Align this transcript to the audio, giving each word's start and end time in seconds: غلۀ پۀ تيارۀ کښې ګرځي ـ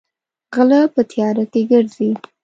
غلۀ 0.55 0.79
پۀ 0.93 1.01
تيارۀ 1.11 1.43
کښې 1.51 1.61
ګرځي 1.71 2.09
ـ 2.19 2.21